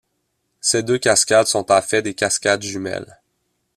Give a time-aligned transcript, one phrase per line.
[0.61, 3.19] Ces deux cascades sont en fait des cascades jumelles.